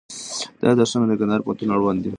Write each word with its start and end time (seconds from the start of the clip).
دا 0.61 0.69
درسونه 0.79 1.05
د 1.07 1.13
کندهار 1.19 1.41
پوهنتون 1.43 1.69
اړوند 1.75 1.99
دي. 2.03 2.09